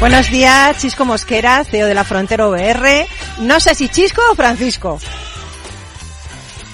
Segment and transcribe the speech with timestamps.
[0.00, 3.06] Buenos días, Chisco Mosquera, CEO de la Frontera VR.
[3.40, 4.98] No sé si Chisco o Francisco.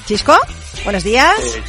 [0.06, 0.38] ¿Chisco?
[0.84, 1.34] Buenos días.
[1.40, 1.62] Eh,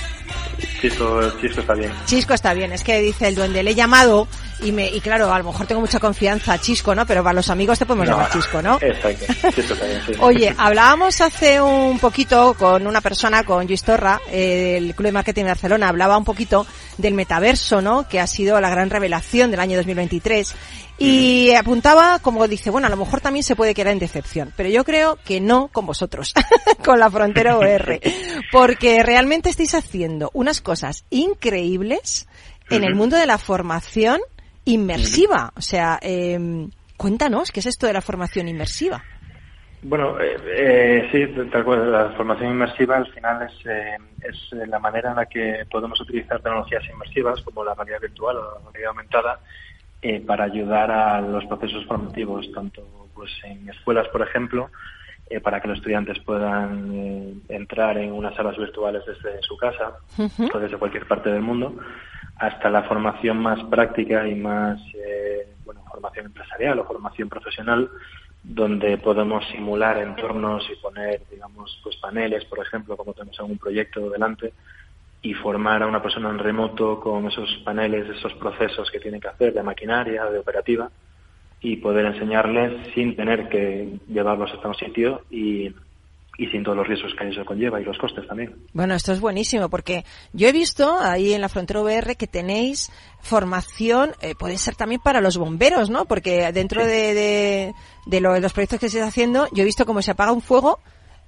[0.79, 1.91] Chisco, Chisco está bien.
[2.05, 4.27] Chisco está bien, es que dice el duende, le he llamado
[4.61, 7.05] y me y claro, a lo mejor tengo mucha confianza, Chisco, ¿no?
[7.05, 8.77] Pero para los amigos te podemos llamar Chisco, ¿no?
[8.81, 9.75] Exacto, Chisco
[10.05, 10.13] sí.
[10.19, 15.11] Oye, hablábamos hace un poquito con una persona, con Luis Torra, eh, del Club de
[15.11, 16.65] Marketing de Barcelona, hablaba un poquito
[16.97, 18.07] del metaverso, ¿no?
[18.07, 20.55] Que ha sido la gran revelación del año 2023
[20.99, 24.69] y apuntaba, como dice, bueno, a lo mejor también se puede quedar en decepción, pero
[24.69, 26.33] yo creo que no con vosotros,
[26.83, 27.99] con la frontera OR,
[28.51, 32.27] porque realmente estáis haciendo unas cosas increíbles
[32.69, 34.19] en el mundo de la formación
[34.67, 35.51] inmersiva.
[35.55, 39.03] O sea, eh, cuéntanos, ¿qué es esto de la formación inmersiva?
[39.83, 41.91] Bueno, eh, eh, sí, tal cual.
[41.91, 46.41] La formación inmersiva al final es, eh, es la manera en la que podemos utilizar
[46.41, 49.39] tecnologías inmersivas como la realidad virtual o la realidad aumentada
[50.01, 52.83] eh, para ayudar a los procesos formativos, tanto
[53.15, 54.69] pues en escuelas, por ejemplo,
[55.29, 59.97] eh, para que los estudiantes puedan eh, entrar en unas salas virtuales desde su casa
[60.53, 61.75] o desde cualquier parte del mundo,
[62.39, 67.89] hasta la formación más práctica y más, eh, bueno, formación empresarial o formación profesional,
[68.43, 74.09] donde podemos simular entornos y poner, digamos, pues paneles, por ejemplo, como tenemos algún proyecto
[74.09, 74.53] delante,
[75.21, 79.27] y formar a una persona en remoto con esos paneles, esos procesos que tiene que
[79.27, 80.89] hacer de maquinaria, de operativa,
[81.59, 85.73] y poder enseñarles sin tener que llevarlos hasta un sitio y,
[86.37, 88.55] y sin todos los riesgos que eso conlleva y los costes también.
[88.73, 92.91] Bueno, esto es buenísimo porque yo he visto ahí en la frontera VR que tenéis
[93.21, 96.05] formación, eh, puede ser también para los bomberos, ¿no?
[96.05, 97.73] Porque dentro de, de,
[98.05, 100.41] de, lo, de los proyectos que estáis haciendo, yo he visto cómo se apaga un
[100.41, 100.79] fuego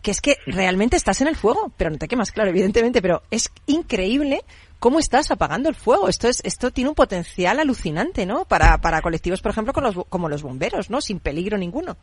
[0.01, 3.21] que es que realmente estás en el fuego, pero no te quemas, claro, evidentemente, pero
[3.31, 4.43] es increíble
[4.79, 6.07] cómo estás apagando el fuego.
[6.07, 8.45] Esto es, esto tiene un potencial alucinante, ¿no?
[8.45, 11.01] Para, para colectivos, por ejemplo, con los, como los bomberos, ¿no?
[11.01, 11.97] Sin peligro ninguno.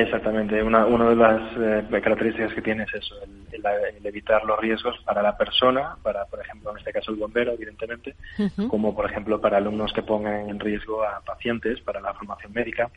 [0.00, 0.62] Exactamente.
[0.62, 4.58] Una, una de las eh, características que tiene es eso, el, el, el, evitar los
[4.58, 8.68] riesgos para la persona, para, por ejemplo, en este caso el bombero, evidentemente, uh -huh.
[8.68, 12.90] como, por ejemplo, para alumnos que pongan en riesgo a pacientes para la formación médica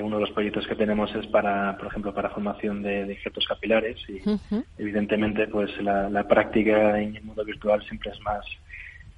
[0.00, 3.44] uno de los proyectos que tenemos es para, por ejemplo, para formación de, de injertos
[3.46, 4.64] capilares y uh -huh.
[4.78, 8.44] evidentemente pues la, la, práctica en el mundo virtual siempre es más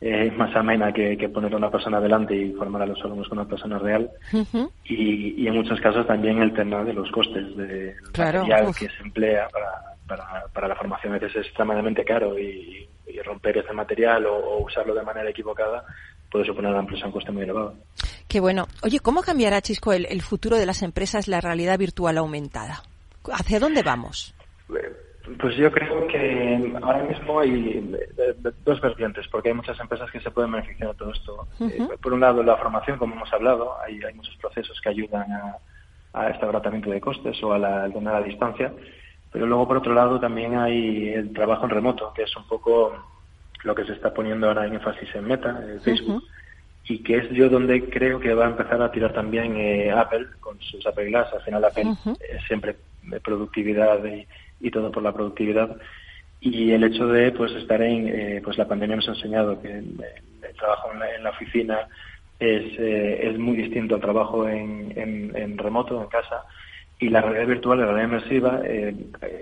[0.06, 3.26] eh, más amena que, que, poner a una persona delante y formar a los alumnos
[3.26, 4.70] con una persona real uh -huh.
[4.84, 8.41] y, y, en muchos casos también el tema de los costes de claro.
[8.41, 8.78] material Uf.
[8.78, 9.70] que se emplea para,
[10.06, 14.37] para, para, la formación a veces es extremadamente caro y, y romper ese material o,
[14.37, 15.82] o usarlo de manera equivocada
[16.31, 17.75] puede suponer a la empresa un coste muy elevado.
[18.28, 18.66] Qué bueno.
[18.82, 22.82] Oye, ¿cómo cambiará, Chisco, el, el, futuro de las empresas la realidad virtual aumentada?
[23.32, 24.34] ¿Hacia dónde vamos?
[25.40, 27.96] Pues yo creo que ahora mismo hay
[28.64, 31.48] dos vertientes, porque hay muchas empresas que se pueden beneficiar de todo esto.
[31.58, 31.98] Uh -huh.
[31.98, 35.56] Por un lado, la formación, como hemos hablado, hay, hay muchos procesos que ayudan a,
[36.12, 38.72] a este abaratamiento de costes o a la, a la distancia,
[39.32, 42.94] pero luego, por otro lado, también hay el trabajo en remoto, que es un poco
[43.62, 46.28] lo que se está poniendo ahora en énfasis en Meta, en Facebook, uh -huh.
[46.84, 50.26] y que es yo donde creo que va a empezar a tirar también eh, Apple
[50.41, 51.32] con sus Apple Glass.
[51.32, 52.16] Al final Apple uh -huh.
[52.20, 54.26] es siempre de productividad y,
[54.64, 55.76] y, todo por la productividad.
[56.41, 59.69] Y el hecho de pues estar en, eh, pues la pandemia nos ha enseñado que
[59.69, 59.97] el,
[60.42, 61.88] el trabajo en la, en la, oficina
[62.38, 66.44] es, eh, es muy distinto al trabajo en, en, en remoto, en casa
[66.98, 68.94] y la realidad virtual, la realidad inmersiva, eh,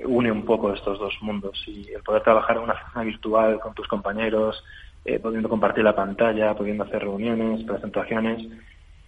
[0.04, 1.62] une un poco estos dos mundos.
[1.66, 4.64] Y el poder trabajar en una oficina virtual con tus compañeros,
[5.04, 8.46] eh, pudiendo compartir la pantalla, pudiendo hacer reuniones, presentaciones,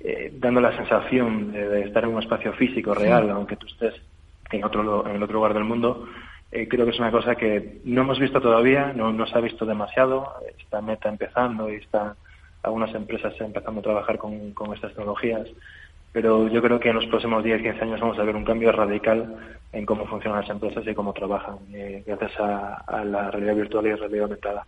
[0.01, 3.31] eh, dando la sensación de, de, estar en un espacio físico real, sí.
[3.31, 3.95] aunque tú estés
[4.57, 6.09] en otro, en otro lugar del mundo,
[6.53, 9.41] eh, creo que es una cosa que no hemos visto todavía, no, no se ha
[9.41, 12.17] visto demasiado, está Meta empezando y está
[12.63, 15.49] algunas empresas empezando a trabajar con, con estas tecnologías
[16.15, 18.71] pero yo creo que en los próximos 10, 15 años vamos a ver un cambio
[18.71, 19.35] radical
[19.73, 23.87] en cómo funcionan las empresas y cómo trabajan, eh, gracias a, a, la realidad virtual
[23.87, 24.65] y la realidad aumentada.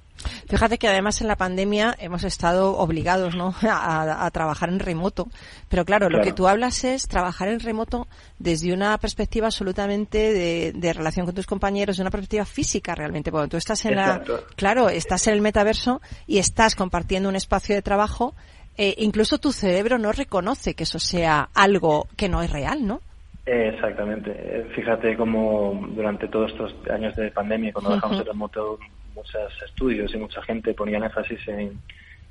[0.48, 3.54] Fíjate que además en la pandemia hemos estado obligados ¿no?
[3.62, 5.28] a, a trabajar en remoto,
[5.68, 8.06] pero claro, claro, lo que tú hablas es trabajar en remoto
[8.38, 13.30] desde una perspectiva absolutamente de, de, relación con tus compañeros, de una perspectiva física realmente,
[13.30, 14.36] porque tú estás en Exacto.
[14.36, 18.34] la, claro, estás en el metaverso y estás compartiendo un espacio de trabajo
[18.78, 23.00] eh, incluso tu cerebro no reconoce que eso sea algo que no es real, ¿no?
[23.46, 24.66] Exactamente.
[24.74, 28.22] Fíjate cómo durante todos estos años de pandemia, cuando dejamos uh -huh.
[28.22, 28.78] el remoto,
[29.16, 31.80] muchos estudios y mucha gente ponían énfasis en,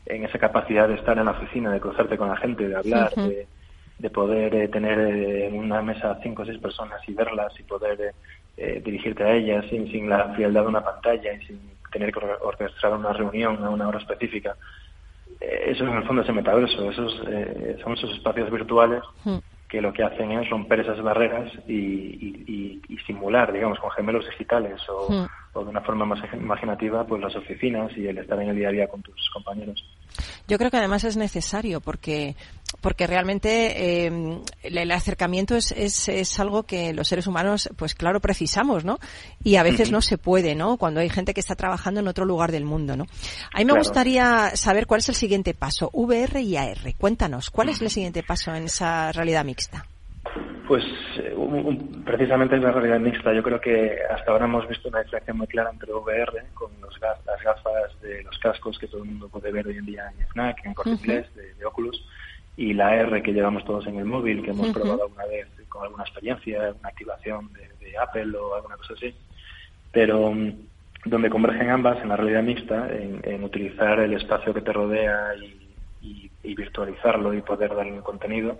[0.05, 3.11] en, esa capacidad de estar en la oficina, de cruzarte con la gente, de hablar,
[3.17, 3.27] uh -huh.
[3.29, 3.47] de,
[3.99, 7.63] de, poder eh, tener eh, en una mesa cinco o seis personas y verlas y
[7.63, 8.11] poder eh,
[8.57, 11.59] eh, dirigirte a ellas sin, sin la frialdad de una pantalla y sin
[11.91, 14.55] tener que orquestar una reunión a una hora específica
[15.39, 19.37] eso en el fondo es el metaverso, esos eh, son esos espacios virtuales hmm.
[19.75, 25.11] Que lo que hacen es romper esas barreras y, simular, digamos, con gemelos digitales o,
[25.11, 25.27] hmm.
[25.51, 28.69] o, de una forma más imaginativa, pues las oficinas y el estar en el día
[28.69, 29.83] a día con tus compañeros.
[30.47, 32.35] Yo creo que además es necesario porque
[32.81, 38.19] porque realmente eh, el acercamiento es, es, es, algo que los seres humanos, pues claro,
[38.19, 38.99] precisamos, ¿no?
[39.43, 40.77] Y a veces no se puede, ¿no?
[40.77, 43.05] Cuando hay gente que está trabajando en otro lugar del mundo, ¿no?
[43.53, 46.93] A mí me gustaría saber cuál es el siguiente paso, VR y AR.
[46.97, 49.87] Cuéntanos, ¿cuál es el siguiente paso en esa realidad mixta?
[50.67, 50.83] Pues
[52.05, 53.33] precisamente es la realidad mixta.
[53.33, 56.99] Yo creo que hasta ahora hemos visto una diferencia muy clara entre VR, con los,
[57.01, 60.27] las gafas de los cascos que todo el mundo puede ver hoy en día en
[60.27, 62.03] FNAC, en Corte Inglés, de Oculus,
[62.57, 65.83] y la R que llevamos todos en el móvil, que hemos probado alguna vez con
[65.83, 67.65] alguna experiencia, una activación de,
[67.97, 69.15] Apple o alguna cosa así.
[69.93, 70.51] Pero mm,
[71.05, 75.61] donde convergen ambas en la realidad mixta, en, utilizar el espacio que te rodea y,
[76.43, 78.59] virtualizarlo y poder darle un contenido,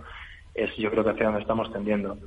[0.56, 2.18] es yo creo que hacia donde estamos tendiendo.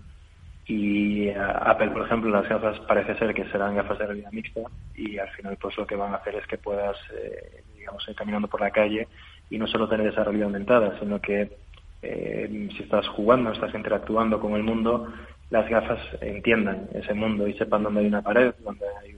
[0.65, 4.61] Y Apple, por ejemplo, las gafas parece ser que serán gafas de realidad mixta
[4.95, 8.15] y al final pues lo que van a hacer es que puedas, eh, digamos, ir
[8.15, 9.07] caminando por la calle
[9.49, 11.57] y no solo tener esa realidad aumentada, sino que
[12.03, 15.11] eh, si estás jugando, estás interactuando con el mundo,
[15.49, 19.15] las gafas entiendan ese mundo y sepan dónde hay una pared, dónde hay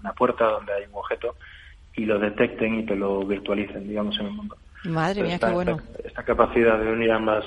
[0.00, 1.36] una puerta, dónde hay un objeto
[1.94, 4.56] y lo detecten y te lo virtualicen, digamos, en el mundo.
[4.86, 5.78] Madre mía, qué bueno.
[6.04, 7.44] Esta, capacidad de unir ambas,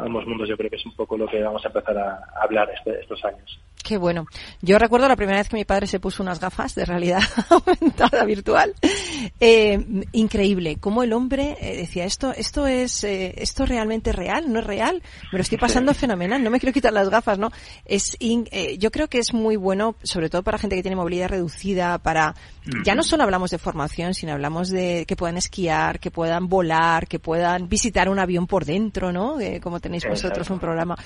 [0.00, 2.68] ambos mundos yo creo que es un poco lo que vamos a empezar a, hablar
[2.74, 3.60] este, estos años.
[3.82, 4.26] Qué bueno.
[4.60, 7.20] Yo recuerdo la primera vez que mi padre se puso unas gafas de realidad
[7.50, 8.74] aumentada virtual.
[9.40, 10.76] Eh, increíble.
[10.80, 15.02] Cómo el hombre eh, decía, esto, esto es, eh, esto realmente real, no es real.
[15.32, 16.42] Me lo estoy pasando fenomenal.
[16.42, 17.50] No me quiero quitar las gafas, ¿no?
[17.84, 21.28] Es, eh, yo creo que es muy bueno, sobre todo para gente que tiene movilidad
[21.28, 22.34] reducida, para,
[22.84, 27.06] ya no solo hablamos de formación, sino hablamos de que puedan esquiar, que puedan volar,
[27.06, 29.36] que puedan visitar un avión por dentro, ¿no?
[29.62, 30.96] como tenéis vosotros un programa.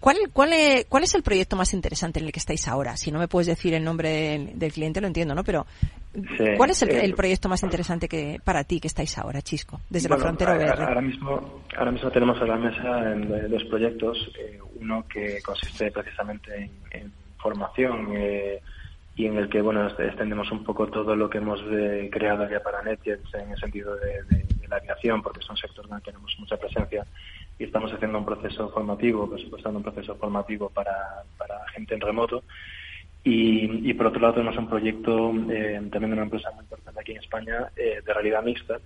[0.00, 2.96] ¿cuál, cuál, es, ¿Cuál es el proyecto más interesante en el que estáis ahora?
[2.96, 5.44] Si no me puedes decir el nombre del, cliente, lo entiendo, ¿no?
[5.44, 5.66] Pero,
[6.56, 10.18] ¿cuál es el, proyecto más interesante que para ti que estáis ahora, Chisco, desde la
[10.18, 10.82] frontera VR?
[10.82, 14.30] Ahora mismo, ahora mismo tenemos a la mesa en, dos proyectos.
[14.38, 18.60] Eh, uno que consiste precisamente en, formación eh,
[19.16, 22.60] y en el que, bueno, extendemos un poco todo lo que hemos eh, creado ya
[22.60, 26.56] para NetJets en el sentido de, la aviación, porque es un sector donde tenemos mucha
[26.56, 27.04] presencia
[27.58, 32.44] y estamos haciendo un proceso formativo, presupuestando un proceso formativo para, para gente en remoto.
[33.22, 37.00] Y, y, por otro lado tenemos un proyecto eh, también de una empresa muy importante
[37.00, 38.78] aquí en España eh, de realidad mixta,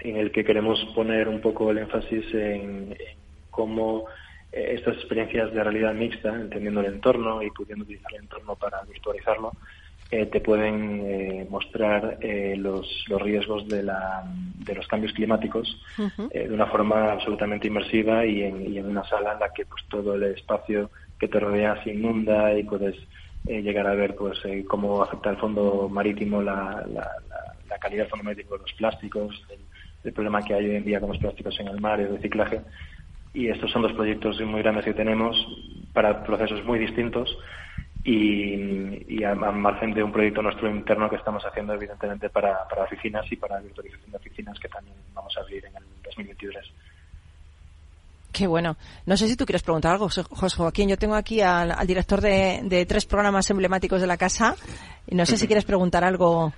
[0.00, 2.96] en el que queremos poner un poco el énfasis en,
[3.50, 4.06] cómo
[4.50, 8.82] eh, estas experiencias de realidad mixta, entendiendo el entorno y pudiendo utilizar el entorno para
[8.82, 9.52] virtualizarlo,
[10.10, 15.68] eh, te pueden eh, mostrar eh, los, los, riesgos de, la, de, los cambios climáticos
[16.32, 19.84] de una forma absolutamente inmersiva y en, y en, una sala en la que pues
[19.90, 22.96] todo el espacio que te rodea se inunda y puedes
[23.48, 27.10] llegar a ver pues cómo afecta el fondo marítimo la, la,
[27.68, 29.42] la, calidad del de los plásticos,
[30.04, 32.60] el, problema que hay hoy en día con los plásticos en el mar, el reciclaje.
[33.34, 35.36] Y estos son dos proyectos muy grandes que tenemos
[35.92, 37.36] para procesos muy distintos
[38.04, 42.84] y, y a, margen de un proyecto nuestro interno que estamos haciendo evidentemente para, para
[42.84, 46.64] oficinas y para virtualización de oficinas que también vamos a abrir en el 2023.
[48.38, 48.76] Qué bueno.
[49.04, 50.88] No sé si tú quieres preguntar algo, José Joaquín.
[50.88, 54.54] Yo tengo aquí al, director de, de, tres programas emblemáticos de la casa.
[55.08, 56.52] Y no sé si quieres preguntar algo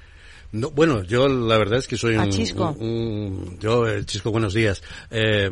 [0.52, 2.76] no, bueno, yo la verdad es que soy un, Chisco.
[3.60, 4.82] yo, eh, Chisco, buenos días.
[5.08, 5.48] Eh,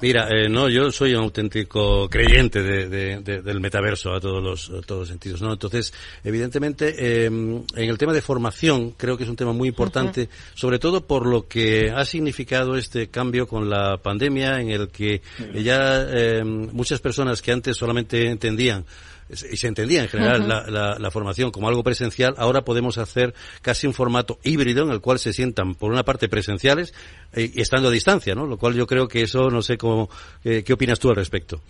[0.00, 5.00] mira, eh, no, yo soy un auténtico creyente de, del metaverso a todos los, todos
[5.00, 5.52] los sentidos, ¿no?
[5.52, 5.92] Entonces,
[6.24, 10.78] evidentemente, em, en el tema de formación, creo que es un tema muy importante, sobre
[10.78, 15.20] todo por lo que ha significado este cambio con la pandemia, en el que
[15.54, 18.86] ya em, muchas personas que antes solamente entendían
[19.30, 23.86] y se entendía en general la, la, formación como algo presencial, ahora podemos hacer casi
[23.86, 26.92] un formato híbrido en el cual se sientan, por una parte, presenciales
[27.32, 28.46] eh, y estando a distancia, ¿no?
[28.46, 30.08] Lo cual yo creo que eso, no sé cómo,
[30.44, 31.60] eh, ¿qué opinas tú al respecto?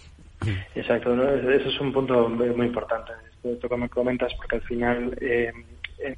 [0.74, 1.28] Exacto, ¿no?
[1.28, 3.12] eso es un punto muy importante,
[3.44, 5.52] esto que me comentas, porque al final eh,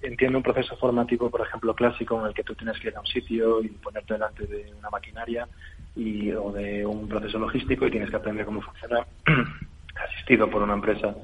[0.03, 3.01] entiendo un proceso formativo, por ejemplo, clásico, en el que tú tienes que ir a
[3.01, 5.49] un sitio y ponerte delante de una maquinaria
[5.97, 9.05] y, o de un proceso logístico y tienes que aprender cómo funciona
[10.05, 11.15] asistido por una empresa.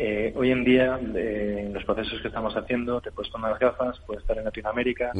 [0.00, 3.58] Eh, hoy en día, eh, en los procesos que estamos haciendo, te puedes poner las
[3.58, 5.10] gafas, puedes estar en Latinoamérica,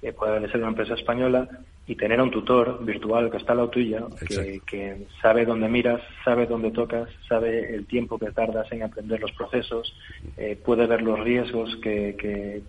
[0.00, 1.48] eh, puede ser una empresa española
[1.88, 4.04] y tener un tutor virtual que está al lado tuya,
[4.64, 9.32] que, sabe dónde miras, sabe dónde tocas, sabe el tiempo que tardas en aprender los
[9.32, 9.92] procesos,
[10.64, 12.62] puede ver los riesgos que, que,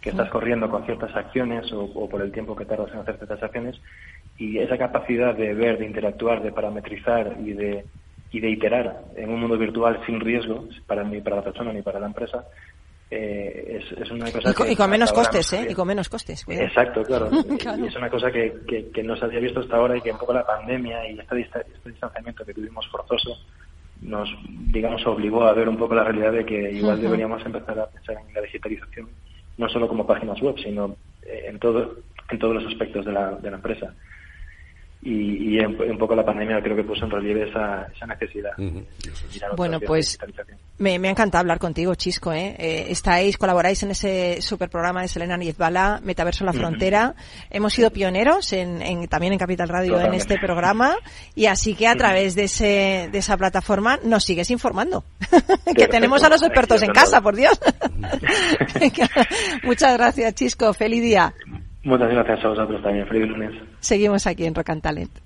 [0.00, 3.42] que estás corriendo con ciertas acciones o, por el tiempo que tardas en hacer ciertas
[3.42, 3.80] acciones
[4.38, 7.84] y esa capacidad de ver, de interactuar, de parametrizar y de,
[8.32, 11.82] y de iterar en un mundo virtual sin riesgo para ni para la persona ni
[11.82, 12.44] para la empresa
[13.10, 15.66] eh, es, es, una cosa y, con, menos costes, ¿eh?
[15.70, 16.44] Y con menos costes.
[16.46, 17.28] Exacto, claro.
[17.78, 18.60] Y es una cosa que,
[18.94, 21.40] que, no se había visto hasta ahora y que un poco la pandemia y este,
[21.40, 23.36] este distanciamiento que tuvimos forzoso
[24.02, 27.86] nos, digamos, obligó a ver un poco la realidad de que igual deberíamos empezar a
[27.86, 29.08] pensar en la digitalización
[29.58, 30.96] no solo como páginas web, sino
[31.26, 31.96] eh, en todo
[32.30, 33.92] en todos los aspectos de la, de la empresa
[35.02, 38.50] y, y un poco la pandemia creo que puso en relieve esa, esa necesidad.
[39.56, 40.18] Bueno, pues
[40.76, 42.32] me, me ha encantado hablar contigo, Chisco.
[42.32, 42.54] ¿eh?
[42.58, 47.14] eh estáis, colaboráis en ese super programa de Selena Niezbala, Metaverso La Frontera.
[47.48, 50.96] Hemos sido pioneros en, en, también en Capital Radio en este programa
[51.34, 55.04] y así que a través de, ese, de esa plataforma nos sigues informando.
[55.76, 57.58] que tenemos a los expertos en casa, por Dios.
[59.62, 60.74] Muchas gracias, Chisco.
[60.74, 61.34] Feliz día.
[61.82, 63.06] Muchas gracias a vosotros también.
[63.06, 63.52] Feliz lunes.
[63.80, 65.20] Seguimos aquí en Rock and Talent.